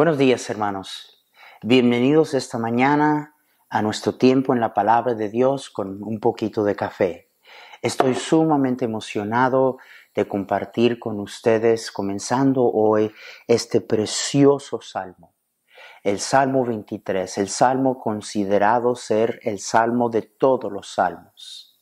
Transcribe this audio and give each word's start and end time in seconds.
Buenos 0.00 0.16
días 0.16 0.48
hermanos. 0.48 1.22
Bienvenidos 1.60 2.32
esta 2.32 2.56
mañana 2.56 3.34
a 3.68 3.82
nuestro 3.82 4.14
tiempo 4.14 4.54
en 4.54 4.60
la 4.60 4.72
palabra 4.72 5.12
de 5.12 5.28
Dios 5.28 5.68
con 5.68 6.02
un 6.02 6.20
poquito 6.20 6.64
de 6.64 6.74
café. 6.74 7.28
Estoy 7.82 8.14
sumamente 8.14 8.86
emocionado 8.86 9.76
de 10.14 10.26
compartir 10.26 10.98
con 10.98 11.20
ustedes, 11.20 11.90
comenzando 11.90 12.64
hoy, 12.64 13.12
este 13.46 13.82
precioso 13.82 14.80
salmo. 14.80 15.34
El 16.02 16.18
Salmo 16.18 16.64
23, 16.64 17.36
el 17.36 17.50
salmo 17.50 18.00
considerado 18.00 18.96
ser 18.96 19.38
el 19.42 19.58
salmo 19.58 20.08
de 20.08 20.22
todos 20.22 20.72
los 20.72 20.88
salmos. 20.88 21.78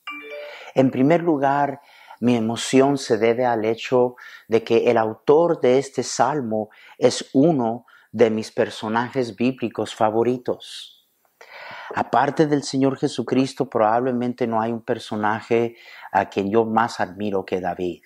En 0.74 0.90
primer 0.90 1.22
lugar, 1.22 1.82
mi 2.18 2.34
emoción 2.34 2.98
se 2.98 3.16
debe 3.16 3.46
al 3.46 3.64
hecho 3.64 4.16
de 4.48 4.64
que 4.64 4.90
el 4.90 4.98
autor 4.98 5.60
de 5.60 5.78
este 5.78 6.02
salmo 6.02 6.70
es 6.98 7.30
uno 7.32 7.86
de 8.12 8.30
mis 8.30 8.50
personajes 8.50 9.36
bíblicos 9.36 9.94
favoritos. 9.94 11.08
Aparte 11.94 12.46
del 12.46 12.62
Señor 12.62 12.98
Jesucristo, 12.98 13.68
probablemente 13.68 14.46
no 14.46 14.60
hay 14.60 14.72
un 14.72 14.82
personaje 14.82 15.76
a 16.12 16.28
quien 16.28 16.50
yo 16.50 16.64
más 16.64 17.00
admiro 17.00 17.44
que 17.44 17.60
David. 17.60 18.02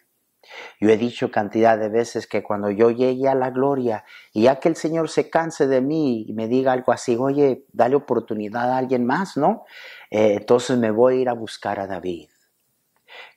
Yo 0.81 0.91
he 0.91 0.97
dicho 0.97 1.31
cantidad 1.31 1.79
de 1.79 1.89
veces 1.89 2.27
que 2.27 2.43
cuando 2.43 2.71
yo 2.71 2.91
llegue 2.91 3.29
a 3.29 3.35
la 3.35 3.51
gloria 3.51 4.05
y 4.33 4.43
ya 4.43 4.59
que 4.59 4.69
el 4.69 4.77
Señor 4.77 5.09
se 5.09 5.31
canse 5.31 5.67
de 5.67 5.81
mí 5.81 6.27
y 6.29 6.33
me 6.33 6.49
diga 6.49 6.73
algo 6.73 6.93
así, 6.93 7.17
oye, 7.17 7.65
dale 7.73 7.97
oportunidad 7.97 8.71
a 8.73 8.79
alguien 8.79 9.07
más, 9.07 9.37
¿no? 9.37 9.65
Eh, 10.11 10.35
entonces 10.39 10.79
me 10.79 10.91
voy 10.91 11.15
a 11.15 11.21
ir 11.23 11.29
a 11.29 11.35
buscar 11.35 11.79
a 11.79 11.87
David. 11.87 12.29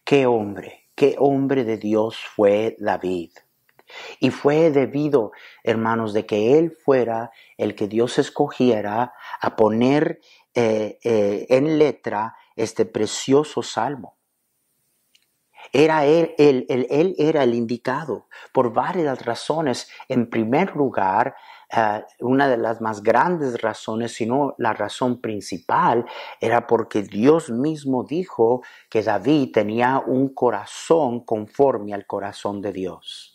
Qué 0.03 0.25
hombre, 0.25 0.89
qué 0.95 1.15
hombre 1.19 1.63
de 1.63 1.77
Dios 1.77 2.17
fue 2.35 2.75
David. 2.79 3.31
Y 4.19 4.31
fue 4.31 4.71
debido, 4.71 5.31
hermanos, 5.63 6.13
de 6.13 6.25
que 6.25 6.57
Él 6.57 6.71
fuera 6.71 7.31
el 7.57 7.75
que 7.75 7.87
Dios 7.87 8.17
escogiera 8.19 9.13
a 9.41 9.55
poner 9.55 10.19
eh, 10.53 10.99
eh, 11.03 11.45
en 11.49 11.77
letra 11.77 12.35
este 12.55 12.85
precioso 12.85 13.61
salmo. 13.61 14.15
Era 15.73 16.05
él, 16.05 16.33
él, 16.37 16.65
él, 16.69 17.15
era 17.17 17.43
el 17.43 17.53
indicado 17.53 18.27
por 18.53 18.71
varias 18.71 19.25
razones. 19.25 19.89
En 20.07 20.29
primer 20.29 20.73
lugar, 20.73 21.35
eh, 21.75 22.03
una 22.19 22.47
de 22.47 22.57
las 22.57 22.79
más 22.79 23.03
grandes 23.03 23.61
razones, 23.61 24.13
sino 24.13 24.55
la 24.57 24.71
razón 24.71 25.19
principal, 25.19 26.05
era 26.39 26.67
porque 26.67 27.01
Dios 27.01 27.49
mismo 27.49 28.05
dijo 28.05 28.61
que 28.89 29.03
David 29.03 29.51
tenía 29.53 30.01
un 30.05 30.33
corazón 30.33 31.25
conforme 31.25 31.93
al 31.93 32.05
corazón 32.05 32.61
de 32.61 32.71
Dios. 32.71 33.34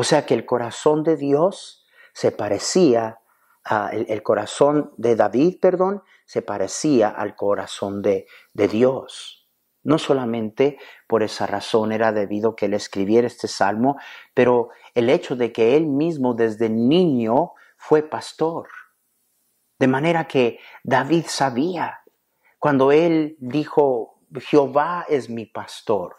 O 0.00 0.04
sea 0.04 0.26
que 0.26 0.34
el 0.34 0.46
corazón 0.46 1.02
de 1.02 1.16
Dios 1.16 1.84
se 2.12 2.30
parecía, 2.30 3.18
a, 3.64 3.90
el, 3.90 4.22
corazón 4.22 4.92
de 4.96 5.16
David, 5.16 5.58
perdón, 5.60 6.04
se 6.24 6.40
parecía 6.40 7.08
al 7.08 7.34
corazón 7.34 8.00
de, 8.00 8.28
de 8.54 8.68
Dios. 8.68 9.50
No 9.82 9.98
solamente 9.98 10.78
por 11.08 11.24
esa 11.24 11.48
razón 11.48 11.90
era 11.90 12.12
debido 12.12 12.54
que 12.54 12.66
él 12.66 12.74
escribiera 12.74 13.26
este 13.26 13.48
salmo, 13.48 13.96
pero 14.34 14.68
el 14.94 15.10
hecho 15.10 15.34
de 15.34 15.50
que 15.50 15.74
él 15.74 15.86
mismo 15.86 16.34
desde 16.34 16.70
niño 16.70 17.54
fue 17.76 18.04
pastor. 18.04 18.68
De 19.80 19.88
manera 19.88 20.28
que 20.28 20.60
David 20.84 21.24
sabía, 21.26 22.02
cuando 22.60 22.92
él 22.92 23.36
dijo, 23.40 24.20
Jehová 24.32 25.06
es 25.08 25.28
mi 25.28 25.44
pastor, 25.44 26.17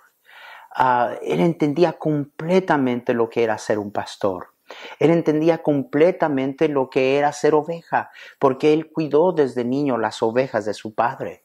Ah, 0.75 1.15
él 1.21 1.39
entendía 1.39 1.93
completamente 1.93 3.13
lo 3.13 3.29
que 3.29 3.43
era 3.43 3.57
ser 3.57 3.79
un 3.79 3.91
pastor. 3.91 4.53
Él 4.99 5.11
entendía 5.11 5.63
completamente 5.63 6.67
lo 6.67 6.89
que 6.89 7.17
era 7.17 7.31
ser 7.33 7.55
oveja, 7.55 8.11
porque 8.37 8.73
él 8.73 8.91
cuidó 8.91 9.31
desde 9.31 9.65
niño 9.65 9.97
las 9.97 10.21
ovejas 10.21 10.65
de 10.65 10.73
su 10.73 10.93
padre. 10.93 11.43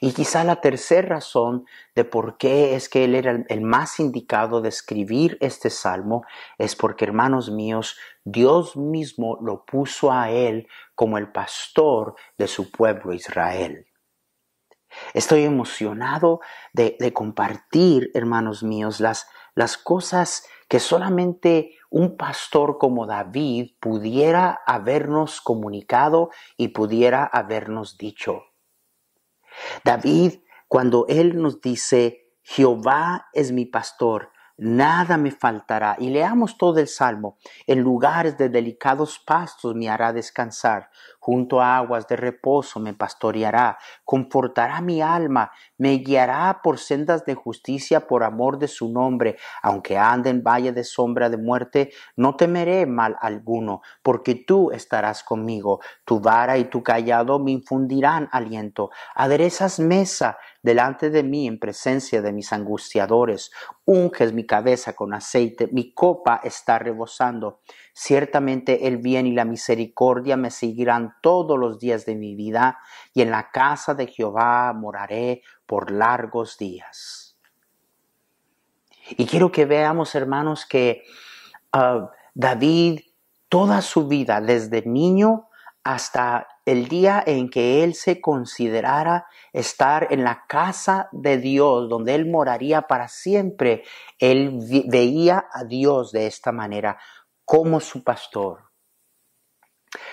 Y 0.00 0.12
quizá 0.12 0.44
la 0.44 0.60
tercera 0.60 1.08
razón 1.08 1.66
de 1.94 2.04
por 2.04 2.36
qué 2.36 2.74
es 2.74 2.88
que 2.88 3.04
él 3.04 3.14
era 3.14 3.44
el 3.48 3.60
más 3.60 4.00
indicado 4.00 4.60
de 4.60 4.68
escribir 4.68 5.38
este 5.40 5.70
salmo 5.70 6.24
es 6.58 6.74
porque, 6.74 7.04
hermanos 7.04 7.50
míos, 7.50 7.96
Dios 8.24 8.76
mismo 8.76 9.38
lo 9.40 9.64
puso 9.64 10.12
a 10.12 10.30
él 10.30 10.68
como 10.94 11.16
el 11.16 11.30
pastor 11.30 12.16
de 12.36 12.48
su 12.48 12.70
pueblo 12.70 13.12
Israel. 13.12 13.86
Estoy 15.14 15.44
emocionado 15.44 16.40
de, 16.72 17.12
compartir, 17.12 18.10
hermanos 18.14 18.62
míos, 18.62 19.00
las, 19.00 19.26
cosas 19.82 20.44
que 20.68 20.80
solamente 20.80 21.76
un 21.90 22.16
pastor 22.16 22.78
como 22.78 23.06
David 23.06 23.72
pudiera 23.80 24.60
habernos 24.66 25.40
comunicado 25.40 26.30
y 26.56 26.68
pudiera 26.68 27.24
habernos 27.24 27.98
dicho. 27.98 28.44
David, 29.84 30.40
cuando 30.68 31.04
él 31.08 31.40
nos 31.40 31.60
dice, 31.60 32.30
Jehová 32.42 33.28
es 33.34 33.52
mi 33.52 33.66
pastor, 33.66 34.32
nada 34.56 35.16
me 35.16 35.30
faltará. 35.30 35.96
Y 35.98 36.10
leamos 36.10 36.58
todo 36.58 36.78
el 36.78 36.88
Salmo. 36.88 37.36
En 37.66 37.80
lugares 37.80 38.36
de 38.38 38.48
delicados 38.48 39.18
pastos 39.18 39.74
me 39.74 39.88
hará 39.88 40.12
descansar, 40.12 40.90
junto 41.18 41.60
a 41.60 41.76
aguas 41.76 42.06
de 42.08 42.16
reposo 42.16 42.80
me 42.80 42.94
pastoreará, 42.94 43.78
confortará 44.04 44.80
mi 44.80 45.00
alma, 45.00 45.52
me 45.78 45.94
guiará 45.98 46.60
por 46.62 46.78
sendas 46.78 47.24
de 47.24 47.34
justicia 47.34 48.06
por 48.06 48.24
amor 48.24 48.58
de 48.58 48.68
su 48.68 48.88
nombre. 48.88 49.36
Aunque 49.62 49.98
ande 49.98 50.30
en 50.30 50.42
valle 50.42 50.72
de 50.72 50.84
sombra 50.84 51.30
de 51.30 51.36
muerte, 51.36 51.92
no 52.16 52.36
temeré 52.36 52.86
mal 52.86 53.16
alguno, 53.20 53.82
porque 54.02 54.34
tú 54.34 54.70
estarás 54.70 55.22
conmigo. 55.22 55.80
Tu 56.04 56.20
vara 56.20 56.58
y 56.58 56.64
tu 56.64 56.82
callado 56.82 57.38
me 57.38 57.52
infundirán 57.52 58.28
aliento. 58.32 58.90
Aderezas 59.14 59.78
mesa 59.78 60.38
delante 60.62 61.10
de 61.10 61.22
mí 61.22 61.46
en 61.46 61.58
presencia 61.58 62.22
de 62.22 62.32
mis 62.32 62.52
angustiadores. 62.52 63.50
Unges 63.84 64.32
mi 64.32 64.46
cabeza 64.46 64.94
con 64.94 65.12
aceite, 65.12 65.68
mi 65.72 65.92
copa 65.92 66.40
está 66.42 66.78
rebosando. 66.78 67.60
Ciertamente 67.92 68.86
el 68.86 68.98
bien 68.98 69.26
y 69.26 69.32
la 69.32 69.44
misericordia 69.44 70.36
me 70.36 70.50
seguirán 70.50 71.14
todos 71.20 71.58
los 71.58 71.78
días 71.78 72.06
de 72.06 72.14
mi 72.14 72.34
vida, 72.34 72.78
y 73.12 73.22
en 73.22 73.30
la 73.30 73.50
casa 73.50 73.94
de 73.94 74.06
Jehová 74.06 74.72
moraré 74.72 75.42
por 75.66 75.90
largos 75.90 76.56
días. 76.56 77.36
Y 79.10 79.26
quiero 79.26 79.50
que 79.50 79.66
veamos, 79.66 80.14
hermanos, 80.14 80.64
que 80.64 81.02
ah, 81.72 82.10
David, 82.34 83.00
toda 83.48 83.82
su 83.82 84.06
vida, 84.06 84.40
desde 84.40 84.82
niño 84.86 85.48
hasta 85.84 86.46
el 86.64 86.88
día 86.88 87.22
en 87.26 87.50
que 87.50 87.82
él 87.82 87.94
se 87.94 88.20
considerara 88.20 89.26
estar 89.52 90.08
en 90.10 90.22
la 90.22 90.46
casa 90.46 91.08
de 91.12 91.38
Dios, 91.38 91.88
donde 91.88 92.14
él 92.14 92.30
moraría 92.30 92.82
para 92.82 93.08
siempre, 93.08 93.82
él 94.18 94.58
veía 94.86 95.46
a 95.52 95.64
Dios 95.64 96.12
de 96.12 96.26
esta 96.26 96.52
manera, 96.52 96.98
como 97.44 97.80
su 97.80 98.04
pastor. 98.04 98.70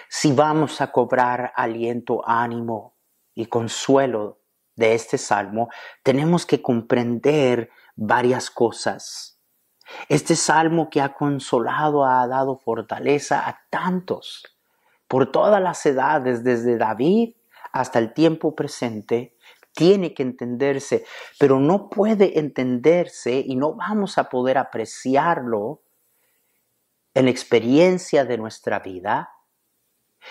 Si 0.09 0.33
vamos 0.33 0.81
a 0.81 0.91
cobrar 0.91 1.53
aliento, 1.55 2.27
ánimo 2.27 2.97
y 3.35 3.45
consuelo 3.45 4.41
de 4.75 4.95
este 4.95 5.17
salmo, 5.17 5.69
tenemos 6.03 6.45
que 6.45 6.61
comprender 6.61 7.69
varias 7.95 8.49
cosas. 8.49 9.39
Este 10.07 10.35
salmo 10.35 10.89
que 10.89 11.01
ha 11.01 11.13
consolado, 11.13 12.05
ha 12.05 12.27
dado 12.27 12.57
fortaleza 12.57 13.47
a 13.47 13.61
tantos 13.69 14.58
por 15.09 15.31
todas 15.31 15.61
las 15.61 15.83
edades, 15.85 16.43
desde 16.43 16.77
David 16.77 17.33
hasta 17.73 17.99
el 17.99 18.13
tiempo 18.13 18.55
presente, 18.55 19.35
tiene 19.73 20.13
que 20.13 20.23
entenderse, 20.23 21.03
pero 21.39 21.59
no 21.59 21.89
puede 21.89 22.39
entenderse 22.39 23.43
y 23.45 23.55
no 23.55 23.73
vamos 23.73 24.17
a 24.17 24.29
poder 24.29 24.57
apreciarlo 24.57 25.81
en 27.15 27.25
la 27.25 27.31
experiencia 27.31 28.23
de 28.23 28.37
nuestra 28.37 28.79
vida. 28.79 29.31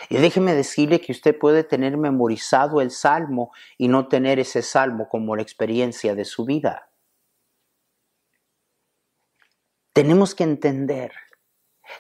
Y 0.09 0.19
déjeme 0.19 0.55
decirle 0.55 1.01
que 1.01 1.13
usted 1.13 1.37
puede 1.37 1.65
tener 1.65 1.97
memorizado 1.97 2.81
el 2.81 2.93
salmo 2.93 3.51
y 3.79 3.89
no 3.89 4.07
tener 4.07 4.39
ese 4.39 4.63
salmo 4.63 5.09
como 5.09 5.35
la 5.35 5.43
experiencia 5.43 6.15
de 6.15 6.25
su 6.25 6.45
vida. 6.45 6.91
Tenemos 9.93 10.37
que 10.37 10.45
entender, 10.45 11.13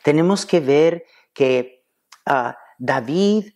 tenemos 0.04 0.46
que 0.46 0.60
ver 0.60 1.04
que 1.32 1.84
ah, 2.26 2.56
David 2.78 3.54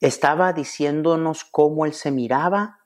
estaba 0.00 0.52
diciéndonos 0.52 1.44
cómo 1.44 1.86
él 1.86 1.92
se 1.92 2.10
miraba 2.10 2.80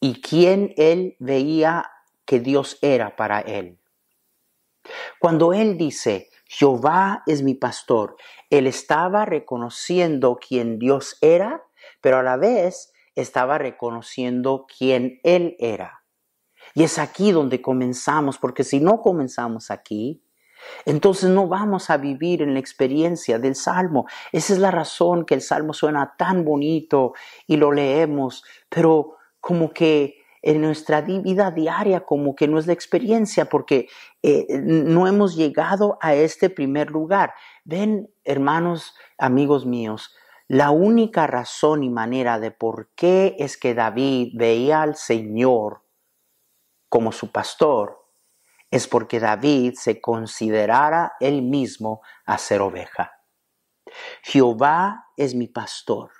y 0.00 0.20
quién 0.20 0.72
él 0.76 1.16
veía 1.18 1.90
que 2.24 2.40
Dios 2.40 2.78
era 2.80 3.16
para 3.16 3.40
él. 3.40 3.78
Cuando 5.18 5.52
él 5.52 5.76
dice, 5.76 6.30
Jehová 6.46 7.22
es 7.26 7.42
mi 7.42 7.54
pastor, 7.54 8.16
él 8.50 8.66
estaba 8.66 9.24
reconociendo 9.24 10.38
quién 10.40 10.78
Dios 10.78 11.18
era, 11.20 11.64
pero 12.00 12.18
a 12.18 12.22
la 12.22 12.36
vez 12.36 12.92
estaba 13.16 13.58
reconociendo 13.58 14.66
quién 14.78 15.20
él 15.24 15.56
era. 15.58 16.04
Y 16.74 16.84
es 16.84 16.98
aquí 16.98 17.32
donde 17.32 17.62
comenzamos, 17.62 18.38
porque 18.38 18.62
si 18.62 18.80
no 18.80 19.00
comenzamos 19.00 19.70
aquí, 19.70 20.22
Entonces 20.84 21.30
no 21.30 21.48
vamos 21.48 21.90
a 21.90 21.96
vivir 21.96 22.42
en 22.42 22.54
la 22.54 22.60
experiencia 22.60 23.38
del 23.38 23.54
Salmo. 23.54 24.06
Esa 24.32 24.52
es 24.52 24.58
la 24.58 24.70
razón 24.70 25.24
que 25.24 25.34
el 25.34 25.40
Salmo 25.40 25.72
suena 25.72 26.14
tan 26.16 26.44
bonito 26.44 27.14
y 27.46 27.56
lo 27.56 27.72
leemos, 27.72 28.44
pero 28.68 29.16
como 29.40 29.72
que 29.72 30.16
en 30.42 30.60
nuestra 30.60 31.00
vida 31.00 31.50
diaria 31.50 32.00
como 32.00 32.36
que 32.36 32.46
no 32.46 32.58
es 32.58 32.68
la 32.68 32.72
experiencia 32.72 33.46
porque 33.46 33.88
eh, 34.22 34.46
no 34.62 35.08
hemos 35.08 35.34
llegado 35.34 35.98
a 36.00 36.14
este 36.14 36.50
primer 36.50 36.90
lugar. 36.90 37.34
Ven, 37.64 38.08
hermanos, 38.24 38.94
amigos 39.18 39.66
míos, 39.66 40.14
la 40.46 40.70
única 40.70 41.26
razón 41.26 41.82
y 41.82 41.90
manera 41.90 42.38
de 42.38 42.52
por 42.52 42.90
qué 42.94 43.34
es 43.40 43.56
que 43.56 43.74
David 43.74 44.34
veía 44.34 44.82
al 44.82 44.94
Señor 44.94 45.82
como 46.88 47.10
su 47.10 47.32
pastor 47.32 48.05
es 48.70 48.88
porque 48.88 49.20
David 49.20 49.74
se 49.74 50.00
considerara 50.00 51.12
él 51.20 51.42
mismo 51.42 52.02
a 52.24 52.38
ser 52.38 52.60
oveja. 52.60 53.12
Jehová 54.22 55.06
es 55.16 55.34
mi 55.34 55.48
pastor. 55.48 56.10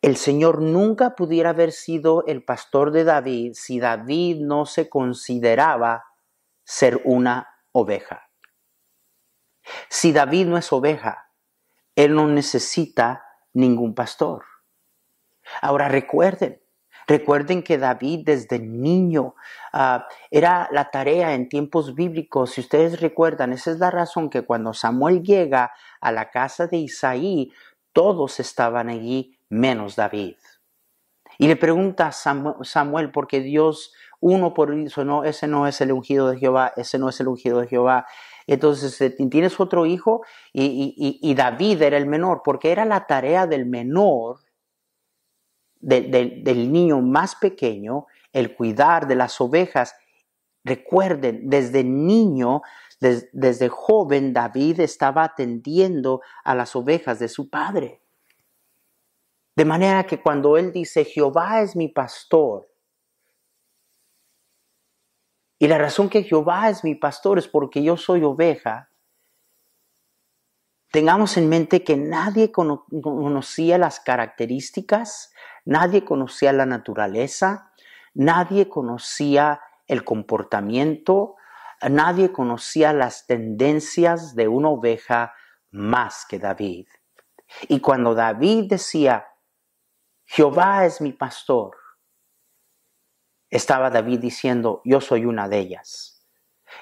El 0.00 0.16
Señor 0.16 0.60
nunca 0.62 1.14
pudiera 1.14 1.50
haber 1.50 1.72
sido 1.72 2.24
el 2.26 2.44
pastor 2.44 2.90
de 2.90 3.04
David 3.04 3.52
si 3.54 3.78
David 3.78 4.38
no 4.40 4.66
se 4.66 4.88
consideraba 4.88 6.04
ser 6.64 7.00
una 7.04 7.48
oveja. 7.72 8.28
Si 9.88 10.12
David 10.12 10.46
no 10.46 10.56
es 10.56 10.72
oveja, 10.72 11.30
él 11.94 12.14
no 12.14 12.26
necesita 12.26 13.24
ningún 13.52 13.94
pastor. 13.94 14.44
Ahora 15.60 15.88
recuerden, 15.88 16.61
recuerden 17.06 17.62
que 17.62 17.78
David 17.78 18.20
desde 18.26 18.58
niño 18.58 19.34
ah, 19.72 20.06
era 20.30 20.68
la 20.72 20.90
tarea 20.90 21.34
en 21.34 21.48
tiempos 21.48 21.94
bíblicos. 21.94 22.52
Si 22.52 22.60
ustedes 22.60 23.00
recuerdan, 23.00 23.52
esa 23.52 23.70
es 23.70 23.78
la 23.78 23.90
razón 23.90 24.30
que 24.30 24.42
cuando 24.42 24.74
Samuel 24.74 25.22
llega 25.22 25.72
a 26.00 26.12
la 26.12 26.30
casa 26.30 26.66
de 26.66 26.78
Isaí, 26.78 27.52
todos 27.92 28.40
estaban 28.40 28.88
allí 28.88 29.38
menos 29.48 29.96
David. 29.96 30.36
Y 31.38 31.48
le 31.48 31.56
pregunta 31.56 32.08
a 32.08 32.12
Samuel, 32.12 33.10
porque 33.10 33.40
Dios, 33.40 33.92
uno 34.20 34.54
por 34.54 34.72
eso, 34.72 35.04
no, 35.04 35.24
ese 35.24 35.48
no 35.48 35.66
es 35.66 35.80
el 35.80 35.92
ungido 35.92 36.30
de 36.30 36.38
Jehová, 36.38 36.72
ese 36.76 36.98
no 36.98 37.08
es 37.08 37.20
el 37.20 37.28
ungido 37.28 37.60
de 37.60 37.68
Jehová. 37.68 38.06
Entonces 38.46 39.00
eh, 39.00 39.10
tienes 39.10 39.58
otro 39.58 39.86
hijo 39.86 40.22
y, 40.52 41.34
David 41.34 41.82
era 41.82 41.96
el 41.96 42.06
menor, 42.06 42.42
porque 42.44 42.72
era 42.72 42.84
la 42.84 43.06
tarea 43.06 43.46
del 43.46 43.66
menor, 43.66 44.40
del 45.82 46.72
niño 46.72 47.00
más 47.00 47.34
pequeño, 47.36 48.06
el 48.32 48.54
cuidar 48.54 49.06
de 49.06 49.16
las 49.16 49.40
ovejas. 49.40 49.94
Recuerden, 50.64 51.50
desde 51.50 51.84
niño, 51.84 52.62
desde 53.00 53.68
joven, 53.68 54.32
David 54.32 54.80
estaba 54.80 55.24
atendiendo 55.24 56.22
a 56.44 56.54
las 56.54 56.74
ovejas 56.74 57.18
de 57.18 57.28
su 57.28 57.50
padre. 57.50 58.00
De 59.54 59.64
manera 59.64 60.04
que 60.04 60.22
cuando 60.22 60.56
él 60.56 60.72
dice, 60.72 61.04
Jehová 61.04 61.60
es 61.60 61.76
mi 61.76 61.88
pastor, 61.88 62.72
y 65.62 65.68
la 65.68 65.78
razón 65.78 66.08
que 66.08 66.24
Jehová 66.24 66.70
es 66.70 66.82
mi 66.82 66.96
pastor 66.96 67.38
es 67.38 67.46
porque 67.46 67.84
yo 67.84 67.96
soy 67.96 68.24
oveja, 68.24 68.90
tengamos 70.92 71.36
en 71.38 71.48
mente 71.48 71.82
que 71.82 71.96
nadie 71.96 72.52
conocía 72.52 73.78
las 73.78 73.98
características, 73.98 75.32
nadie 75.64 76.04
conocía 76.04 76.52
la 76.52 76.66
naturaleza, 76.66 77.72
nadie 78.14 78.68
conocía 78.68 79.62
el 79.86 80.04
comportamiento, 80.04 81.36
nadie 81.88 82.30
conocía 82.30 82.92
las 82.92 83.26
tendencias 83.26 84.36
de 84.36 84.48
una 84.48 84.68
oveja 84.68 85.34
más 85.70 86.26
que 86.28 86.38
David. 86.38 86.86
Y 87.68 87.80
cuando 87.80 88.14
David 88.14 88.68
decía, 88.68 89.26
Jehová 90.26 90.84
es 90.84 91.00
mi 91.00 91.12
pastor. 91.12 91.76
Estaba 93.48 93.90
David 93.90 94.20
diciendo, 94.20 94.82
yo 94.84 95.00
soy 95.00 95.24
una 95.24 95.48
de 95.48 95.58
ellas. 95.58 96.26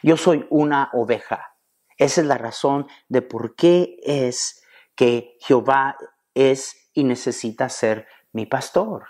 Yo 0.03 0.17
soy 0.17 0.47
una 0.51 0.91
oveja. 0.93 1.57
Esa 2.01 2.23
es 2.23 2.27
la 2.27 2.39
razón 2.39 2.87
de 3.11 3.21
por 3.21 3.55
qué 3.55 3.99
es 4.03 4.65
que 4.95 5.37
Jehová 5.39 5.99
es 6.33 6.91
y 6.95 7.05
necesita 7.05 7.69
ser 7.69 8.07
mi 8.33 8.47
pastor. 8.47 9.05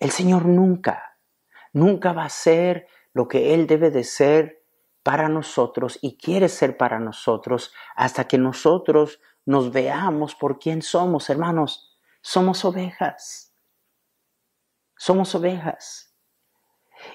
El 0.00 0.10
Señor 0.10 0.44
nunca, 0.46 1.20
nunca 1.72 2.12
va 2.12 2.24
a 2.24 2.30
ser 2.30 2.88
lo 3.12 3.28
que 3.28 3.54
Él 3.54 3.68
debe 3.68 3.92
de 3.92 4.02
ser 4.02 4.64
para 5.04 5.28
nosotros 5.28 6.00
y 6.02 6.18
quiere 6.18 6.48
ser 6.48 6.76
para 6.76 6.98
nosotros 6.98 7.72
hasta 7.94 8.26
que 8.26 8.38
nosotros 8.38 9.20
nos 9.44 9.70
veamos 9.70 10.34
por 10.34 10.58
quién 10.58 10.82
somos, 10.82 11.30
hermanos. 11.30 11.96
Somos 12.22 12.64
ovejas. 12.64 13.54
Somos 14.96 15.32
ovejas. 15.36 16.06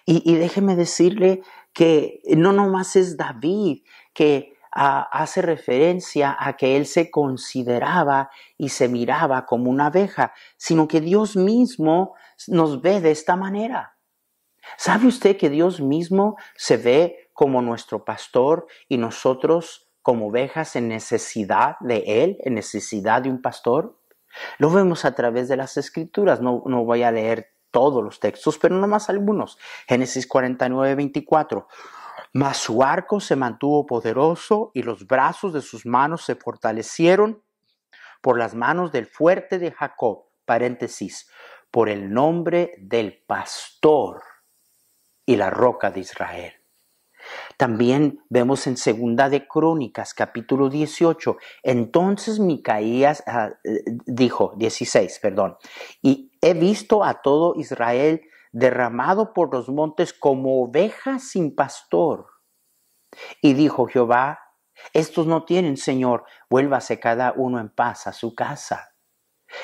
Y, 0.06 0.36
déjeme 0.36 0.76
decirle 0.76 1.44
que 1.74 2.22
no 2.38 2.54
nomás 2.54 2.96
es 2.96 3.18
David 3.18 3.84
que 4.14 4.54
ah, 4.74 5.08
hace 5.12 5.42
referencia 5.42 6.36
a 6.40 6.58
que 6.58 6.78
él 6.78 6.86
se 6.86 7.12
consideraba 7.12 8.30
y 8.58 8.70
se 8.70 8.88
miraba 8.88 9.46
como 9.46 9.70
una 9.70 9.88
abeja, 9.88 10.34
sino 10.58 10.88
que 10.88 11.02
Dios 11.02 11.36
mismo 11.36 12.16
nos 12.48 12.82
ve 12.82 13.02
de 13.02 13.12
esta 13.12 13.36
manera. 13.36 13.98
¿Sabe 14.78 15.08
usted 15.08 15.38
que 15.38 15.50
Dios 15.50 15.82
mismo 15.82 16.38
se 16.56 16.78
ve 16.78 17.32
como 17.34 17.62
nuestro 17.62 18.06
pastor 18.06 18.68
y 18.88 18.98
nosotros 18.98 19.90
como 20.02 20.28
ovejas 20.28 20.76
en 20.76 20.88
necesidad 20.88 21.76
de 21.80 22.04
Él, 22.24 22.38
en 22.42 22.56
necesidad 22.56 23.22
de 23.22 23.30
un 23.30 23.42
pastor? 23.42 23.98
Lo 24.58 24.70
vemos 24.72 25.06
a 25.06 25.14
través 25.14 25.50
de 25.50 25.58
las 25.58 25.78
escrituras, 25.78 26.42
no, 26.42 26.62
voy 26.62 27.04
a 27.04 27.12
leer 27.12 27.54
todos 27.72 28.04
los 28.04 28.20
textos, 28.20 28.58
pero 28.58 28.76
nomás 28.76 29.10
algunos. 29.10 29.58
Génesis 29.88 30.28
49, 30.28 30.96
24. 30.96 31.68
Mas 32.34 32.58
su 32.58 32.82
arco 32.84 33.20
se 33.20 33.36
mantuvo 33.36 33.86
poderoso 33.86 34.72
y 34.74 34.84
los 34.84 35.06
brazos 35.06 35.54
de 35.54 35.62
sus 35.62 35.86
manos 35.86 36.24
se 36.24 36.36
fortalecieron 36.36 37.44
por 38.22 38.38
las 38.38 38.56
manos 38.56 38.92
del 38.92 39.08
fuerte 39.08 39.60
de 39.60 39.72
Jacob, 39.72 40.26
paréntesis, 40.46 41.30
por 41.72 41.90
el 41.90 42.14
nombre 42.14 42.74
del 42.80 43.24
pastor 43.26 44.22
y 45.26 45.36
la 45.36 45.50
roca 45.50 45.92
de 45.92 46.02
Israel. 46.02 46.54
También 47.58 48.24
vemos 48.30 48.66
en 48.68 48.78
Segunda 48.78 49.30
de 49.30 49.48
Crónicas, 49.48 50.14
capítulo 50.14 50.70
18, 50.70 51.38
entonces 51.64 52.40
Micaías 52.40 53.24
ah, 53.28 53.52
eh, 53.64 53.84
dijo, 54.06 54.54
16, 54.58 55.20
perdón, 55.20 55.58
y 56.02 56.32
he 56.42 56.54
visto 56.54 57.04
a 57.04 57.22
todo 57.22 57.54
Israel 57.58 58.22
derramado 58.52 59.34
por 59.34 59.54
los 59.54 59.70
montes 59.70 60.14
como 60.14 60.64
ovejas 60.64 61.30
sin 61.30 61.56
pastor. 61.56 62.28
Y 63.42 63.54
dijo 63.54 63.88
Jehová, 63.88 64.40
estos 64.94 65.28
no 65.28 65.46
tienen 65.46 65.78
Señor, 65.78 66.26
vuélvase 66.50 67.00
cada 67.00 67.34
uno 67.36 67.60
en 67.60 67.70
paz 67.70 68.08
a 68.08 68.14
su 68.14 68.36
casa. 68.36 68.96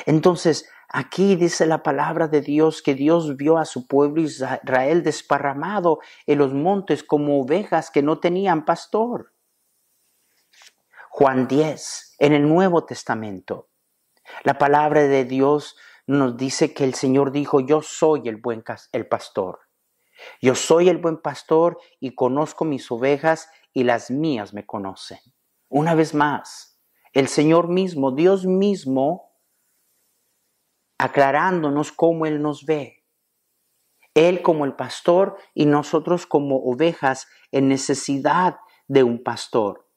Entonces 0.06 0.70
Aquí 0.90 1.36
dice 1.36 1.66
la 1.66 1.84
palabra 1.84 2.30
de 2.30 2.40
Dios 2.40 2.82
que 2.82 2.96
Dios 2.96 3.36
vio 3.36 3.58
a 3.58 3.66
su 3.66 3.88
pueblo 3.88 4.22
Israel 4.22 5.04
desparramado 5.04 6.00
en 6.26 6.38
los 6.38 6.54
montes 6.54 7.04
como 7.04 7.42
ovejas 7.42 7.92
que 7.92 8.02
no 8.02 8.20
tenían 8.20 8.64
pastor. 8.64 9.34
Juan 11.10 11.48
10, 11.48 12.16
en 12.20 12.34
el 12.34 12.48
Nuevo 12.48 12.86
Testamento, 12.86 13.70
la 14.44 14.58
palabra 14.58 15.02
de 15.02 15.26
Dios 15.26 15.76
nos 16.08 16.38
dice 16.38 16.74
que 16.74 16.86
el 16.86 16.94
Señor 16.94 17.32
dijo, 17.32 17.60
yo 17.60 17.82
soy 17.82 18.28
el 18.30 18.38
buen 18.38 18.64
el 18.94 19.08
pastor. 19.08 19.60
Yo 20.42 20.56
soy 20.56 20.90
el 20.90 20.98
buen 20.98 21.18
pastor 21.18 21.78
y 22.00 22.16
conozco 22.16 22.66
mis 22.66 22.90
ovejas 22.90 23.50
y 23.74 23.84
las 23.84 24.10
mías 24.10 24.54
me 24.54 24.66
conocen. 24.66 25.20
Una 25.70 25.94
vez 25.94 26.14
más, 26.16 26.80
el 27.14 27.28
Señor 27.28 27.68
mismo, 27.68 28.12
Dios 28.12 28.46
mismo, 28.46 29.34
aclarándonos 30.98 31.92
cómo 31.92 32.26
Él 32.26 32.42
nos 32.42 32.66
ve. 32.66 33.06
Él 34.14 34.42
como 34.42 34.66
el 34.66 34.76
pastor 34.76 35.38
y 35.54 35.66
nosotros 35.66 36.26
como 36.26 36.58
ovejas 36.64 37.28
en 37.52 37.68
necesidad 37.68 38.58
de 38.88 39.04
un 39.04 39.24
pastor. 39.24 39.88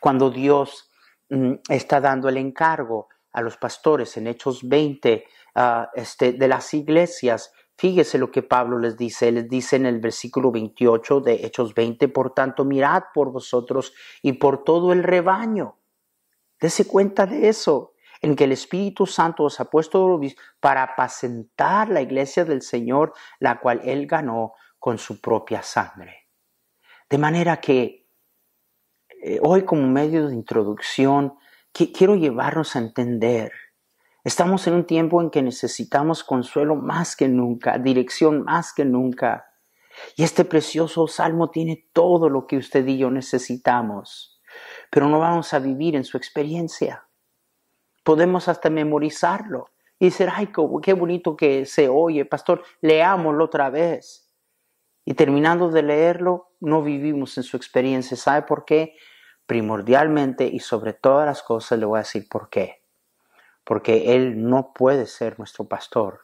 Cuando 0.00 0.30
Dios 0.30 0.90
mm, 1.28 1.54
está 1.68 2.00
dando 2.00 2.28
el 2.28 2.38
encargo 2.38 3.08
a 3.32 3.42
los 3.42 3.58
pastores 3.58 4.16
en 4.16 4.26
Hechos 4.26 4.66
20 4.66 5.26
ah, 5.58 5.90
este, 5.94 6.32
de 6.32 6.48
las 6.48 6.72
iglesias, 6.74 7.52
fíjese 7.76 8.18
lo 8.18 8.30
que 8.30 8.42
Pablo 8.42 8.78
les 8.78 8.96
dice. 8.96 9.32
Les 9.32 9.48
dice 9.48 9.76
en 9.76 9.86
el 9.86 10.00
versículo 10.00 10.50
28 10.50 11.20
de 11.20 11.46
Hechos 11.46 11.74
20, 11.74 12.08
por 12.08 12.34
tanto, 12.34 12.64
mirad 12.64 13.04
por 13.12 13.32
vosotros 13.32 13.92
y 14.22 14.34
por 14.34 14.64
todo 14.64 14.92
el 14.92 15.02
rebaño. 15.02 15.78
Dese 16.60 16.86
cuenta 16.86 17.26
de 17.26 17.48
eso 17.48 17.94
en 18.20 18.34
que 18.34 18.44
el 18.44 18.52
Espíritu 18.52 19.06
Santo 19.06 19.44
os 19.44 19.60
ha 19.60 19.66
puesto 19.66 20.20
para 20.60 20.82
apacentar 20.82 21.88
la 21.88 22.00
iglesia 22.00 22.44
del 22.44 22.62
Señor, 22.62 23.12
la 23.38 23.60
cual 23.60 23.80
Él 23.84 24.06
ganó 24.06 24.54
con 24.78 24.98
su 24.98 25.20
propia 25.20 25.62
sangre. 25.62 26.28
De 27.08 27.18
manera 27.18 27.60
que 27.60 28.08
eh, 29.22 29.40
hoy 29.42 29.64
como 29.64 29.86
medio 29.86 30.28
de 30.28 30.34
introducción 30.34 31.34
quiero 31.72 32.16
llevarnos 32.16 32.74
a 32.76 32.80
entender. 32.80 33.52
Estamos 34.28 34.66
en 34.66 34.74
un 34.74 34.84
tiempo 34.84 35.22
en 35.22 35.30
que 35.30 35.40
necesitamos 35.40 36.22
consuelo 36.22 36.76
más 36.76 37.16
que 37.16 37.28
nunca, 37.28 37.78
dirección 37.78 38.42
más 38.42 38.74
que 38.74 38.84
nunca. 38.84 39.54
Y 40.16 40.22
este 40.22 40.44
precioso 40.44 41.06
salmo 41.06 41.48
tiene 41.50 41.88
todo 41.94 42.28
lo 42.28 42.46
que 42.46 42.58
usted 42.58 42.86
y 42.86 42.98
yo 42.98 43.10
necesitamos, 43.10 44.38
pero 44.90 45.08
no 45.08 45.18
vamos 45.18 45.54
a 45.54 45.60
vivir 45.60 45.96
en 45.96 46.04
su 46.04 46.18
experiencia. 46.18 47.08
Podemos 48.04 48.48
hasta 48.48 48.68
memorizarlo 48.68 49.70
y 49.98 50.10
decir, 50.10 50.28
ay, 50.30 50.52
qué 50.82 50.92
bonito 50.92 51.34
que 51.34 51.64
se 51.64 51.88
oye, 51.88 52.26
pastor, 52.26 52.62
leámoslo 52.82 53.46
otra 53.46 53.70
vez. 53.70 54.30
Y 55.06 55.14
terminando 55.14 55.70
de 55.70 55.82
leerlo, 55.84 56.52
no 56.60 56.82
vivimos 56.82 57.38
en 57.38 57.44
su 57.44 57.56
experiencia. 57.56 58.14
¿Sabe 58.14 58.42
por 58.42 58.66
qué? 58.66 58.94
Primordialmente 59.46 60.46
y 60.46 60.58
sobre 60.58 60.92
todas 60.92 61.24
las 61.24 61.42
cosas 61.42 61.78
le 61.78 61.86
voy 61.86 61.96
a 61.96 62.02
decir 62.02 62.28
por 62.28 62.50
qué. 62.50 62.82
Porque 63.68 64.14
Él 64.14 64.48
no 64.48 64.72
puede 64.72 65.04
ser 65.04 65.38
nuestro 65.38 65.68
pastor 65.68 66.22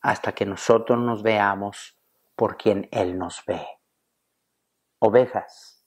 hasta 0.00 0.30
que 0.30 0.46
nosotros 0.46 0.96
nos 0.96 1.24
veamos 1.24 1.98
por 2.36 2.56
quien 2.56 2.88
Él 2.92 3.18
nos 3.18 3.44
ve. 3.44 3.66
Ovejas. 5.00 5.84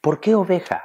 ¿Por 0.00 0.18
qué 0.18 0.34
oveja? 0.34 0.82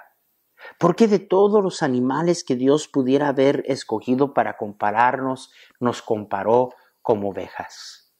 ¿Por 0.78 0.96
qué 0.96 1.08
de 1.08 1.18
todos 1.18 1.64
los 1.64 1.82
animales 1.82 2.44
que 2.44 2.56
Dios 2.56 2.88
pudiera 2.88 3.30
haber 3.30 3.64
escogido 3.66 4.36
para 4.36 4.58
compararnos, 4.58 5.52
nos 5.80 6.04
comparó 6.04 6.76
como 7.02 7.30
ovejas? 7.30 8.14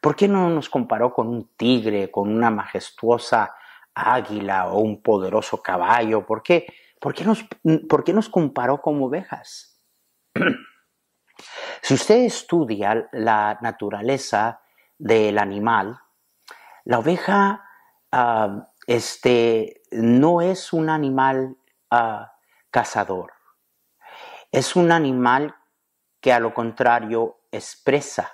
¿Por 0.00 0.16
qué 0.16 0.26
no 0.26 0.50
nos 0.50 0.68
comparó 0.68 1.14
con 1.14 1.28
un 1.28 1.54
tigre, 1.56 2.10
con 2.10 2.28
una 2.28 2.50
majestuosa 2.50 3.54
águila 3.94 4.72
o 4.72 4.80
un 4.80 5.00
poderoso 5.00 5.62
caballo? 5.62 6.26
¿Por 6.26 6.42
qué, 6.42 6.66
por 7.00 7.14
qué, 7.14 7.24
nos, 7.24 7.44
por 7.88 8.02
qué 8.02 8.12
nos 8.12 8.28
comparó 8.28 8.82
como 8.82 9.06
ovejas? 9.06 9.73
Si 11.84 11.92
usted 11.92 12.20
estudia 12.20 13.10
la 13.12 13.58
naturaleza 13.60 14.62
del 14.96 15.38
animal, 15.38 16.00
la 16.84 16.98
oveja 16.98 17.62
ah, 18.10 18.70
este, 18.86 19.82
no 19.90 20.40
es 20.40 20.72
un 20.72 20.88
animal 20.88 21.58
ah, 21.90 22.32
cazador, 22.70 23.34
es 24.50 24.76
un 24.76 24.92
animal 24.92 25.54
que 26.22 26.32
a 26.32 26.40
lo 26.40 26.54
contrario 26.54 27.40
expresa. 27.52 28.32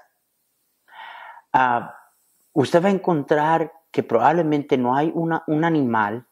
Ah, 1.52 1.92
usted 2.52 2.84
va 2.84 2.86
a 2.86 2.92
encontrar 2.92 3.72
que 3.90 4.04
probablemente 4.04 4.78
no 4.78 4.94
hay 4.94 5.12
un 5.12 5.64
animal 5.64 6.24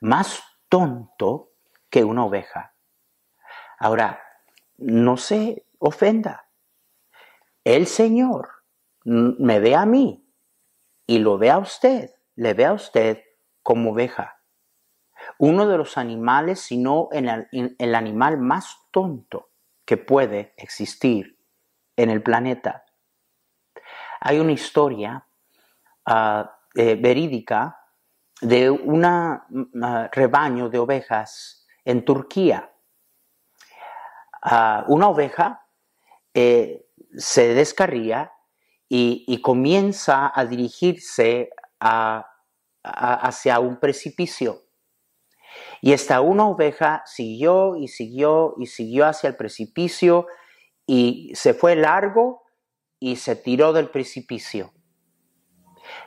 más 0.00 0.42
tonto 0.70 1.50
que 1.90 2.02
una 2.02 2.24
oveja. 2.24 2.72
Ahora, 3.78 4.22
no 4.78 5.18
se 5.18 5.66
ofenda. 5.80 6.48
El 7.64 7.86
Señor 7.86 8.48
me 9.04 9.58
ve 9.58 9.74
a 9.74 9.84
mí 9.84 10.24
y 11.06 11.18
lo 11.18 11.36
ve 11.36 11.50
a 11.50 11.58
usted, 11.58 12.10
le 12.36 12.54
ve 12.54 12.66
a 12.66 12.72
usted 12.72 13.22
como 13.62 13.90
oveja. 13.90 14.40
Uno 15.38 15.66
de 15.66 15.76
los 15.76 15.98
animales, 15.98 16.60
sino 16.60 17.08
el, 17.12 17.48
el 17.78 17.94
animal 17.94 18.38
más 18.38 18.78
tonto 18.90 19.50
que 19.84 19.96
puede 19.96 20.54
existir 20.56 21.38
en 21.96 22.10
el 22.10 22.22
planeta. 22.22 22.84
Hay 24.20 24.38
una 24.38 24.52
historia 24.52 25.26
ah, 26.06 26.58
eh, 26.74 26.94
verídica 26.94 27.80
de 28.40 28.70
un 28.70 29.00
mm, 29.00 30.08
rebaño 30.12 30.68
de 30.68 30.78
ovejas 30.78 31.66
en 31.84 32.04
Turquía. 32.04 32.70
Ah, 34.42 34.84
una 34.88 35.08
oveja 35.08 35.66
eh, 36.34 36.86
se 37.16 37.54
descarría 37.54 38.32
y, 38.88 39.40
comienza 39.40 40.32
a 40.34 40.44
dirigirse 40.44 41.50
hacia 42.82 43.60
un 43.60 43.78
precipicio. 43.78 44.62
Y 45.80 45.92
esta 45.92 46.20
una 46.20 46.46
oveja 46.46 47.02
siguió 47.06 47.76
y 47.76 47.88
siguió 47.88 48.54
y 48.58 48.66
siguió 48.66 49.06
hacia 49.06 49.28
el 49.28 49.36
precipicio 49.36 50.26
y 50.86 51.32
se 51.34 51.54
fue 51.54 51.76
largo 51.76 52.42
y 52.98 53.16
se 53.16 53.36
tiró 53.36 53.72
del 53.72 53.90
precipicio. 53.90 54.72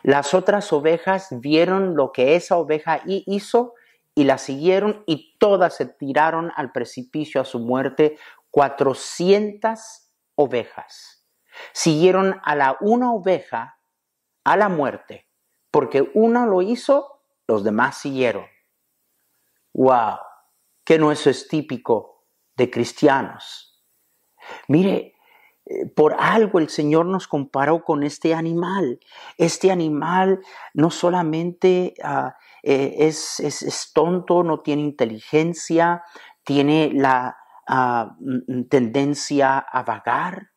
Las 0.04 0.34
otras 0.34 0.72
ovejas 0.72 1.28
vieron 1.32 1.96
lo 1.96 2.12
que 2.12 2.36
esa 2.36 2.58
oveja 2.58 3.02
hizo 3.06 3.74
y 4.16 4.26
la 4.26 4.38
siguieron 4.38 5.04
y 5.08 5.38
todas 5.40 5.76
se 5.76 5.86
tiraron 5.86 6.52
al 6.56 6.72
precipicio 6.72 7.42
a 7.42 7.46
su 7.46 7.60
muerte, 7.60 8.18
400 8.52 10.03
ovejas 10.36 11.24
siguieron 11.72 12.40
a 12.44 12.56
la 12.56 12.78
una 12.82 13.12
oveja 13.14 13.80
a 14.44 14.58
la 14.58 14.70
muerte, 14.70 15.28
porque 15.72 16.10
una 16.14 16.46
lo 16.46 16.62
hizo, 16.62 17.22
los 17.48 17.64
demás 17.64 17.98
siguieron. 17.98 18.46
¡Wow! 19.74 20.18
Que 20.84 21.00
no 21.00 21.12
eso 21.12 21.30
es 21.30 21.48
típico 21.48 22.26
de 22.56 22.70
cristianos. 22.70 23.82
Mire, 24.68 25.16
eh, 25.66 25.86
por 25.88 26.16
algo 26.20 26.60
el 26.60 26.70
Señor 26.70 27.06
nos 27.06 27.28
comparó 27.28 27.84
con 27.84 28.04
este 28.04 28.34
animal. 28.34 29.00
Este 29.38 29.72
animal 29.72 30.42
no 30.74 30.92
solamente 30.92 31.94
ah, 32.04 32.36
eh, 32.62 32.96
es, 33.00 33.40
es, 33.40 33.92
tonto, 33.94 34.44
no 34.44 34.60
tiene 34.60 34.82
inteligencia, 34.82 36.04
tiene 36.44 36.92
la 36.94 37.38
ah, 37.68 38.16
tendencia 38.70 39.60
a 39.60 39.84
vagar, 39.84 40.54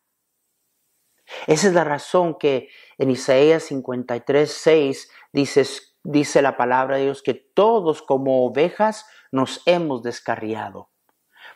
esa 1.46 1.68
es 1.68 1.75
la 1.75 1.84
razón 1.84 2.36
que 2.38 2.68
en 2.98 3.10
Isaías 3.10 3.64
53, 3.64 4.50
6 4.50 5.10
dice, 5.32 5.66
dice 6.04 6.42
la 6.42 6.56
palabra 6.56 6.96
de 6.96 7.04
Dios 7.04 7.22
que 7.22 7.34
todos 7.34 8.02
como 8.02 8.46
ovejas 8.46 9.06
nos 9.32 9.62
hemos 9.66 10.02
descarriado. 10.02 10.90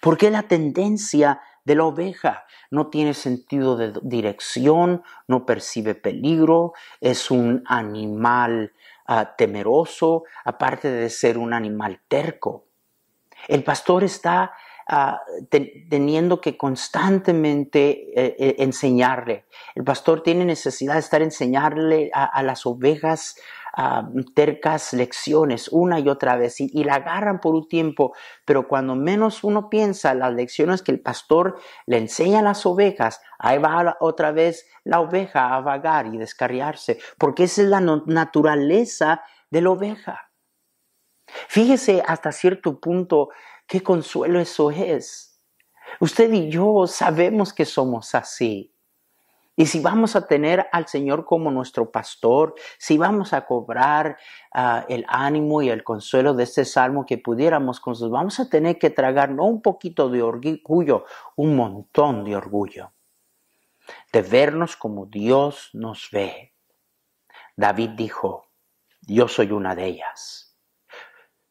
Porque 0.00 0.30
la 0.30 0.44
tendencia 0.44 1.40
de 1.64 1.74
la 1.74 1.84
oveja 1.84 2.46
no 2.70 2.88
tiene 2.88 3.14
sentido 3.14 3.76
de 3.76 3.92
dirección, 4.02 5.02
no 5.28 5.44
percibe 5.46 5.94
peligro, 5.94 6.72
es 7.00 7.30
un 7.30 7.62
animal 7.66 8.72
ah, 9.06 9.34
temeroso, 9.36 10.24
aparte 10.44 10.90
de 10.90 11.10
ser 11.10 11.38
un 11.38 11.52
animal 11.52 12.00
terco. 12.08 12.66
El 13.48 13.62
pastor 13.64 14.04
está 14.04 14.52
teniendo 15.48 16.40
que 16.40 16.56
constantemente 16.56 18.10
eh, 18.20 18.36
eh, 18.38 18.56
enseñarle. 18.58 19.44
El 19.74 19.84
pastor 19.84 20.22
tiene 20.22 20.44
necesidad 20.44 20.94
de 20.94 21.00
estar 21.00 21.22
enseñarle 21.22 22.10
a, 22.12 22.42
las 22.42 22.66
ovejas 22.66 23.36
tercas 24.34 24.92
lecciones 24.92 25.68
una 25.68 26.00
y 26.00 26.08
otra 26.08 26.36
vez 26.36 26.60
y, 26.60 26.82
la 26.82 26.96
agarran 26.96 27.40
por 27.40 27.54
un 27.54 27.68
tiempo, 27.68 28.14
pero 28.44 28.66
cuando 28.66 28.96
menos 28.96 29.44
uno 29.44 29.70
piensa 29.70 30.12
las 30.12 30.34
lecciones 30.34 30.82
que 30.82 30.90
el 30.90 31.00
pastor 31.00 31.60
le 31.86 31.98
enseña 31.98 32.40
a 32.40 32.42
las 32.42 32.66
ovejas, 32.66 33.22
ahí 33.38 33.58
va 33.58 33.96
otra 34.00 34.32
vez 34.32 34.66
la 34.82 34.98
oveja 34.98 35.54
a 35.54 35.60
vagar 35.60 36.08
y 36.08 36.18
descarriarse, 36.18 36.98
porque 37.16 37.44
esa 37.44 37.62
es 37.62 37.68
la 37.68 37.80
naturaleza 37.80 39.22
de 39.50 39.60
la 39.60 39.70
oveja. 39.70 40.30
Fíjese 41.48 42.02
hasta 42.06 42.32
cierto 42.32 42.80
punto 42.80 43.30
Qué 43.70 43.84
consuelo 43.84 44.40
eso 44.40 44.72
es. 44.72 45.40
Usted 46.00 46.32
y 46.32 46.50
yo 46.50 46.88
sabemos 46.88 47.52
que 47.52 47.64
somos 47.64 48.16
así. 48.16 48.74
Y 49.54 49.66
si 49.66 49.78
vamos 49.78 50.16
a 50.16 50.26
tener 50.26 50.66
al 50.72 50.88
Señor 50.88 51.24
como 51.24 51.52
nuestro 51.52 51.88
pastor, 51.92 52.56
si 52.78 52.98
vamos 52.98 53.32
a 53.32 53.46
cobrar 53.46 54.18
ah, 54.52 54.84
el 54.88 55.04
ánimo 55.06 55.62
y 55.62 55.68
el 55.70 55.84
consuelo 55.84 56.34
de 56.34 56.42
este 56.42 56.64
salmo 56.64 57.06
que 57.06 57.18
pudiéramos 57.18 57.78
con 57.78 57.94
vamos 58.10 58.40
a 58.40 58.50
tener 58.50 58.76
que 58.76 58.90
tragar 58.90 59.30
no 59.30 59.44
un 59.44 59.62
poquito 59.62 60.08
de 60.08 60.20
orgullo, 60.20 61.04
un 61.36 61.54
montón 61.54 62.24
de 62.24 62.34
orgullo, 62.34 62.90
de 64.12 64.22
vernos 64.22 64.74
como 64.74 65.06
Dios 65.06 65.70
nos 65.74 66.08
ve. 66.10 66.54
David 67.54 67.90
dijo, 67.90 68.48
yo 69.02 69.28
soy 69.28 69.52
una 69.52 69.76
de 69.76 69.86
ellas. 69.86 70.58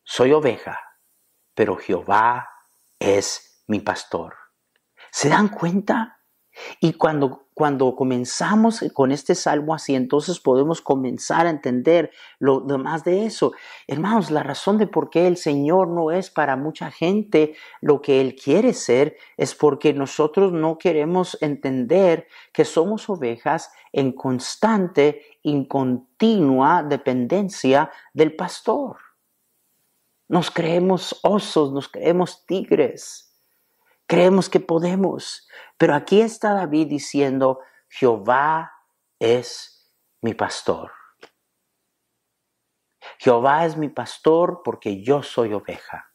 Soy 0.04 0.34
oveja 0.34 0.89
pero 1.60 1.76
Jehová 1.76 2.48
es 3.00 3.66
mi 3.68 3.82
pastor. 3.82 4.34
¿Se 5.12 5.28
dan 5.28 5.50
cuenta? 5.50 6.22
Y 6.80 6.94
cuando, 6.94 7.50
cuando 7.54 7.98
comenzamos 7.98 8.82
con 8.94 9.12
este 9.12 9.36
salmo 9.36 9.76
así, 9.76 9.94
entonces 9.94 10.40
podemos 10.40 10.80
comenzar 10.80 11.48
a 11.48 11.50
entender 11.50 12.12
lo 12.40 12.62
demás 12.62 13.04
de 13.04 13.26
eso. 13.26 13.52
Hermanos, 13.88 14.32
la 14.32 14.42
razón 14.42 14.78
de 14.78 14.88
por 14.88 15.10
qué 15.10 15.28
el 15.28 15.36
Señor 15.36 15.90
no 15.90 16.12
es 16.12 16.30
para 16.30 16.56
mucha 16.56 16.92
gente 16.92 17.56
lo 17.82 18.02
que 18.02 18.22
Él 18.22 18.38
quiere 18.42 18.74
ser 18.74 19.18
es 19.36 19.54
porque 19.54 19.94
nosotros 19.94 20.54
no 20.54 20.78
queremos 20.78 21.38
entender 21.42 22.26
que 22.54 22.64
somos 22.64 23.10
ovejas 23.10 23.70
en 23.92 24.14
constante 24.14 25.24
y 25.44 25.68
continua 25.68 26.84
dependencia 26.84 27.92
del 28.14 28.34
pastor. 28.38 29.09
Nos 30.30 30.50
creemos 30.50 31.20
osos, 31.24 31.74
nos 31.74 31.90
creemos 31.90 32.46
tigres 32.46 33.30
Creemos 34.10 34.50
que 34.50 34.60
podemos. 34.60 35.48
Pero 35.78 35.94
aquí 35.94 36.20
está 36.20 36.56
David 36.56 36.88
diciendo, 36.88 37.60
Jehová 37.90 38.74
es 39.20 39.94
mi 40.22 40.34
pastor. 40.34 40.92
Jehová 43.20 43.68
es 43.68 43.78
mi 43.78 43.90
pastor 43.90 44.62
porque 44.66 45.04
yo 45.04 45.22
soy 45.22 45.54
oveja. 45.54 46.12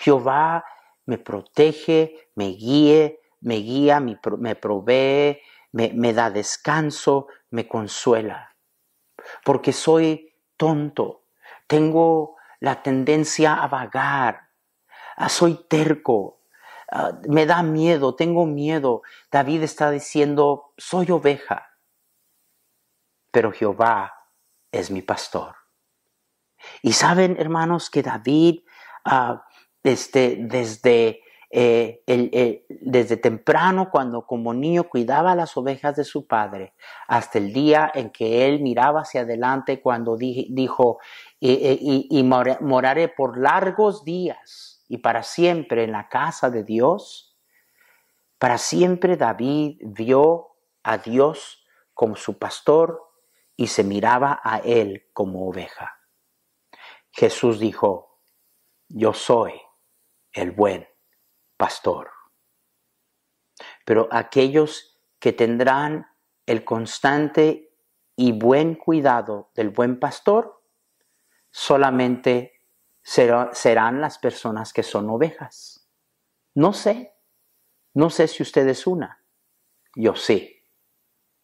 Jehová 0.00 0.66
me 1.06 1.16
protege, 1.16 2.30
me 2.34 2.48
guíe, 2.48 3.20
me 3.40 3.54
guía, 3.54 4.00
me 4.00 4.54
provee, 4.54 5.40
me, 5.72 5.90
me 5.94 6.12
da 6.12 6.30
descanso, 6.30 7.28
me 7.48 7.66
consuela. 7.66 8.54
Porque 9.46 9.72
soy 9.72 10.34
tonto, 10.58 11.24
tengo 11.66 12.36
la 12.60 12.82
tendencia 12.82 13.54
a 13.54 13.68
vagar, 13.68 14.48
soy 15.28 15.66
terco, 15.68 16.38
Ah, 16.90 17.12
me 17.28 17.44
da 17.44 17.62
miedo, 17.62 18.14
tengo 18.14 18.46
miedo. 18.46 19.02
David 19.30 19.62
está 19.62 19.90
diciendo, 19.90 20.72
soy 20.78 21.10
oveja, 21.10 21.66
pero 23.30 23.52
Jehová 23.52 24.14
es 24.72 24.90
mi 24.90 25.02
pastor. 25.02 25.54
Y 26.82 26.92
saben, 26.92 27.36
hermanos, 27.38 27.90
que 27.90 28.02
David, 28.02 28.60
uh, 29.04 29.36
este, 29.82 30.38
desde, 30.40 31.20
eh, 31.50 32.02
desde 32.68 33.16
temprano, 33.18 33.90
cuando 33.90 34.26
como 34.26 34.54
niño 34.54 34.88
cuidaba 34.88 35.34
las 35.34 35.56
ovejas 35.58 35.94
de 35.94 36.04
su 36.04 36.26
padre, 36.26 36.74
hasta 37.06 37.38
el 37.38 37.52
día 37.52 37.92
en 37.94 38.10
que 38.10 38.46
él 38.46 38.60
miraba 38.60 39.02
hacia 39.02 39.20
adelante 39.20 39.82
cuando 39.82 40.16
dijo, 40.16 40.98
y 41.40 42.22
moraré 42.22 43.08
por 43.08 43.38
largos 43.38 44.04
días 44.04 44.84
y 44.88 44.98
para 44.98 45.22
siempre 45.22 45.84
en 45.84 45.92
la 45.92 46.08
casa 46.08 46.50
de 46.50 46.64
Dios, 46.64 47.36
para 48.38 48.58
siempre 48.58 49.16
David 49.16 49.80
vio 49.82 50.56
a 50.82 50.98
Dios 50.98 51.64
como 51.94 52.16
su 52.16 52.38
pastor 52.38 53.02
y 53.56 53.66
se 53.66 53.84
miraba 53.84 54.40
a 54.42 54.58
él 54.58 55.08
como 55.12 55.48
oveja. 55.48 55.98
Jesús 57.10 57.58
dijo, 57.58 58.20
yo 58.88 59.12
soy 59.12 59.60
el 60.32 60.52
buen 60.52 60.88
pastor. 61.56 62.10
Pero 63.84 64.08
aquellos 64.12 65.00
que 65.18 65.32
tendrán 65.32 66.06
el 66.46 66.64
constante 66.64 67.74
y 68.14 68.32
buen 68.32 68.76
cuidado 68.76 69.50
del 69.54 69.70
buen 69.70 69.98
pastor, 69.98 70.57
solamente 71.50 72.62
serán 73.02 74.00
las 74.00 74.18
personas 74.18 74.72
que 74.72 74.82
son 74.82 75.08
ovejas. 75.08 75.88
No 76.54 76.72
sé, 76.72 77.14
no 77.94 78.10
sé 78.10 78.28
si 78.28 78.42
usted 78.42 78.66
es 78.68 78.86
una. 78.86 79.22
Yo 79.94 80.14
sí, 80.14 80.62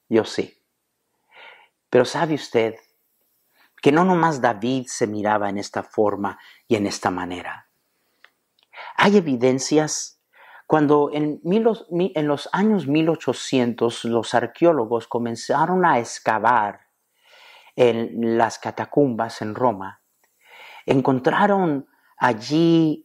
yo 0.08 0.24
sí. 0.24 0.62
Pero 1.88 2.04
sabe 2.04 2.34
usted 2.34 2.76
que 3.80 3.92
no 3.92 4.04
nomás 4.04 4.40
David 4.40 4.86
se 4.88 5.06
miraba 5.06 5.48
en 5.48 5.58
esta 5.58 5.82
forma 5.82 6.38
y 6.66 6.76
en 6.76 6.86
esta 6.86 7.10
manera. 7.10 7.68
Hay 8.96 9.16
evidencias 9.16 10.20
cuando 10.66 11.10
en, 11.12 11.40
en 11.44 12.26
los 12.26 12.48
años 12.52 12.86
1800 12.86 14.04
los 14.06 14.34
arqueólogos 14.34 15.06
comenzaron 15.06 15.84
a 15.84 15.98
excavar 15.98 16.83
en 17.76 18.38
las 18.38 18.58
catacumbas 18.58 19.42
en 19.42 19.54
Roma 19.54 20.00
encontraron 20.86 21.86
allí 22.16 23.04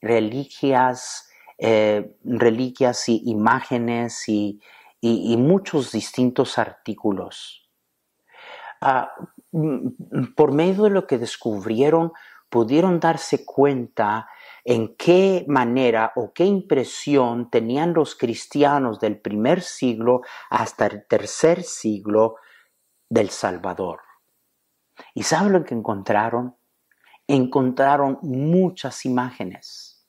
reliquias, 0.00 1.28
eh, 1.58 2.16
reliquias 2.24 3.08
y 3.08 3.22
imágenes 3.26 4.28
y, 4.28 4.60
muchos 5.02 5.92
distintos 5.92 6.58
artículos. 6.58 7.68
Ah, 8.82 9.10
mm, 9.52 10.34
por 10.36 10.52
medio 10.52 10.84
de 10.84 10.90
lo 10.90 11.06
que 11.06 11.18
descubrieron, 11.18 12.12
pudieron 12.48 13.00
darse 13.00 13.44
cuenta 13.44 14.28
en 14.64 14.94
qué 14.96 15.44
manera 15.48 16.12
o 16.16 16.32
qué 16.34 16.44
impresión 16.44 17.50
tenían 17.50 17.94
los 17.94 18.14
cristianos 18.14 19.00
del 19.00 19.18
primer 19.18 19.62
siglo 19.62 20.20
hasta 20.50 20.86
el 20.86 21.06
tercer 21.06 21.62
siglo 21.62 22.36
del 23.10 23.28
Salvador. 23.28 24.00
¿Y 25.14 25.24
saben 25.24 25.52
lo 25.52 25.64
que 25.64 25.74
encontraron? 25.74 26.56
Encontraron 27.26 28.18
muchas 28.22 29.04
imágenes. 29.04 30.08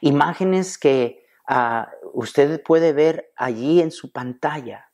Imágenes 0.00 0.78
que 0.78 1.26
uh, 1.48 1.84
usted 2.12 2.62
puede 2.62 2.92
ver 2.92 3.32
allí 3.36 3.80
en 3.80 3.90
su 3.90 4.10
pantalla. 4.10 4.90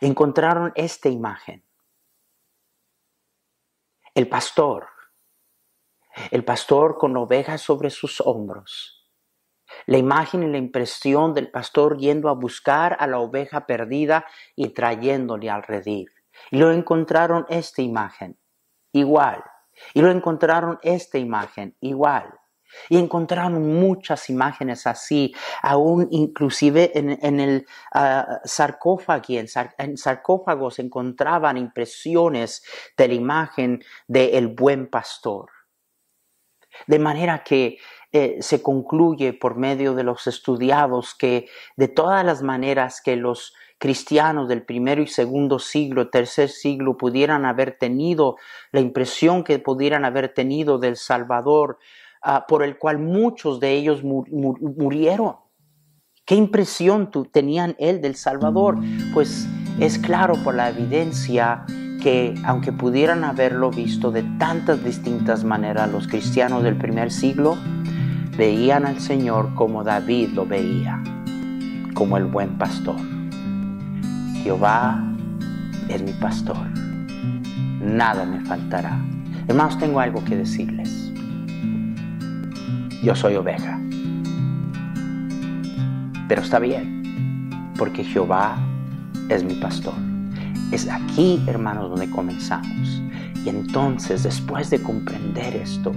Encontraron 0.00 0.72
esta 0.74 1.08
imagen. 1.08 1.64
El 4.14 4.28
pastor. 4.28 4.88
El 6.30 6.44
pastor 6.44 6.98
con 6.98 7.16
ovejas 7.16 7.60
sobre 7.60 7.90
sus 7.90 8.20
hombros. 8.20 8.95
La 9.84 9.98
imagen 9.98 10.42
y 10.42 10.46
la 10.46 10.58
impresión 10.58 11.34
del 11.34 11.50
pastor 11.50 11.98
yendo 11.98 12.28
a 12.28 12.34
buscar 12.34 12.96
a 12.98 13.06
la 13.06 13.18
oveja 13.18 13.66
perdida 13.66 14.26
y 14.54 14.70
trayéndole 14.70 15.50
al 15.50 15.62
redil. 15.62 16.10
Y 16.50 16.58
lo 16.58 16.72
encontraron 16.72 17.46
esta 17.48 17.82
imagen, 17.82 18.38
igual. 18.92 19.44
Y 19.94 20.00
lo 20.00 20.10
encontraron 20.10 20.78
esta 20.82 21.18
imagen, 21.18 21.76
igual. 21.80 22.32
Y 22.88 22.98
encontraron 22.98 23.74
muchas 23.74 24.28
imágenes 24.28 24.86
así, 24.86 25.34
aún 25.62 26.08
inclusive 26.10 26.92
en, 26.94 27.40
el 27.40 27.66
uh, 27.94 28.38
sarcófago, 28.44 29.24
en, 29.28 29.46
en, 29.78 29.96
sarcófagos 29.96 30.78
encontraban 30.78 31.56
impresiones 31.56 32.64
de 32.96 33.08
la 33.08 33.14
imagen 33.14 33.84
del 34.08 34.48
buen 34.48 34.88
pastor. 34.88 35.50
De 36.86 36.98
manera 36.98 37.42
que 37.42 37.78
eh, 38.12 38.38
se 38.40 38.62
concluye 38.62 39.32
por 39.32 39.56
medio 39.56 39.94
de 39.94 40.04
los 40.04 40.26
estudiados 40.26 41.14
que 41.14 41.48
de 41.76 41.88
todas 41.88 42.24
las 42.24 42.42
maneras 42.42 43.00
que 43.04 43.16
los 43.16 43.54
cristianos 43.78 44.48
del 44.48 44.62
primero 44.62 45.02
y 45.02 45.06
segundo 45.06 45.58
siglo, 45.58 46.08
tercer 46.08 46.48
siglo, 46.48 46.96
pudieran 46.96 47.44
haber 47.44 47.76
tenido 47.78 48.36
la 48.72 48.80
impresión 48.80 49.44
que 49.44 49.58
pudieran 49.58 50.04
haber 50.04 50.32
tenido 50.32 50.78
del 50.78 50.96
Salvador, 50.96 51.78
ah, 52.22 52.46
por 52.48 52.62
el 52.62 52.78
cual 52.78 52.98
muchos 52.98 53.60
de 53.60 53.72
ellos 53.72 54.02
murieron. 54.02 55.36
¿Qué 56.24 56.34
impresión 56.34 57.10
tenían 57.30 57.76
él 57.78 58.00
del 58.00 58.16
Salvador? 58.16 58.78
Pues 59.14 59.46
es 59.78 59.98
claro 59.98 60.34
por 60.42 60.54
la 60.54 60.70
evidencia 60.70 61.64
que 62.02 62.34
aunque 62.44 62.72
pudieran 62.72 63.24
haberlo 63.24 63.70
visto 63.70 64.10
de 64.10 64.22
tantas 64.38 64.82
distintas 64.82 65.44
maneras 65.44 65.90
los 65.90 66.08
cristianos 66.08 66.62
del 66.62 66.76
primer 66.76 67.12
siglo, 67.12 67.56
veían 68.36 68.84
al 68.84 69.00
Señor 69.00 69.54
como 69.54 69.82
David 69.82 70.30
lo 70.34 70.46
veía, 70.46 71.02
como 71.94 72.16
el 72.16 72.24
buen 72.24 72.58
pastor. 72.58 72.96
Jehová 74.42 75.02
es 75.88 76.02
mi 76.02 76.12
pastor, 76.12 76.68
nada 77.80 78.24
me 78.26 78.40
faltará. 78.40 79.00
Hermanos, 79.48 79.78
tengo 79.78 80.00
algo 80.00 80.22
que 80.24 80.36
decirles. 80.36 81.12
Yo 83.02 83.14
soy 83.14 83.36
oveja. 83.36 83.80
Pero 86.28 86.42
está 86.42 86.58
bien, 86.58 87.50
porque 87.78 88.02
Jehová 88.02 88.56
es 89.28 89.44
mi 89.44 89.54
pastor. 89.54 89.94
Es 90.72 90.88
aquí, 90.88 91.42
hermanos, 91.46 91.90
donde 91.90 92.10
comenzamos. 92.10 93.02
Y 93.44 93.48
entonces, 93.48 94.24
después 94.24 94.70
de 94.70 94.82
comprender 94.82 95.54
esto, 95.54 95.92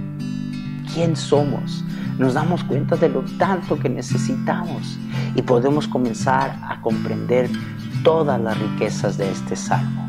quién 0.94 1.16
somos, 1.16 1.84
nos 2.18 2.34
damos 2.34 2.62
cuenta 2.64 2.96
de 2.96 3.08
lo 3.08 3.22
tanto 3.38 3.78
que 3.78 3.88
necesitamos 3.88 4.98
y 5.34 5.42
podemos 5.42 5.88
comenzar 5.88 6.58
a 6.62 6.80
comprender 6.80 7.48
todas 8.02 8.40
las 8.40 8.58
riquezas 8.58 9.16
de 9.16 9.30
este 9.30 9.56
salmo. 9.56 10.08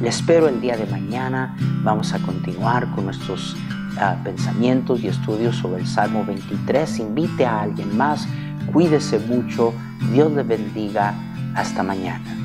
Les 0.00 0.16
espero 0.16 0.48
el 0.48 0.60
día 0.60 0.76
de 0.76 0.86
mañana. 0.86 1.54
Vamos 1.82 2.14
a 2.14 2.18
continuar 2.20 2.90
con 2.92 3.04
nuestros 3.04 3.54
ah, 3.98 4.16
pensamientos 4.24 5.02
y 5.02 5.08
estudios 5.08 5.56
sobre 5.56 5.82
el 5.82 5.86
Salmo 5.86 6.24
23. 6.24 7.00
Invite 7.00 7.44
a 7.44 7.62
alguien 7.62 7.96
más, 7.96 8.26
cuídese 8.72 9.18
mucho, 9.18 9.74
Dios 10.12 10.32
le 10.32 10.42
bendiga, 10.42 11.14
hasta 11.54 11.82
mañana. 11.82 12.39